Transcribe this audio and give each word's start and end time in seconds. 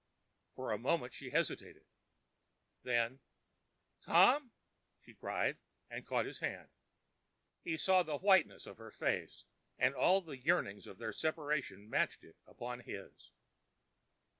For 0.55 0.71
a 0.71 0.79
moment 0.79 1.13
she 1.13 1.29
hesitated. 1.29 1.85
Then, 2.81 3.19
"Tom!" 4.01 4.51
she 4.99 5.13
cried, 5.13 5.59
and 5.91 6.07
caught 6.07 6.25
his 6.25 6.39
hand. 6.39 6.69
He 7.63 7.77
saw 7.77 8.01
the 8.01 8.17
whiteness 8.17 8.65
of 8.65 8.77
her 8.79 8.89
face, 8.89 9.43
and 9.77 9.93
all 9.93 10.21
the 10.21 10.39
yearnings 10.39 10.87
of 10.87 10.97
their 10.97 11.13
separation 11.13 11.87
matched 11.87 12.23
it 12.23 12.35
upon 12.47 12.79
his. 12.79 13.29